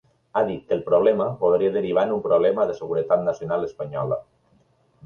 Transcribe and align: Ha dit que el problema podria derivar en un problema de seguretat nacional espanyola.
Ha 0.37 0.41
dit 0.45 0.63
que 0.69 0.73
el 0.77 0.81
problema 0.87 1.27
podria 1.43 1.75
derivar 1.75 2.07
en 2.09 2.15
un 2.17 2.25
problema 2.27 2.67
de 2.71 2.79
seguretat 2.81 3.25
nacional 3.31 3.71
espanyola. 3.71 4.21